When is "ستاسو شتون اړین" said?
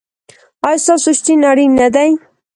0.83-1.71